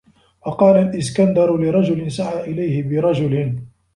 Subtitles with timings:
[0.47, 3.57] وَقَالَ الْإِسْكَنْدَرُ لِرَجُلٍ سَعَى إلَيْهِ بِرَجُلٍ